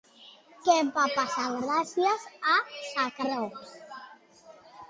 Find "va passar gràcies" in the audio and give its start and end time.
0.95-2.25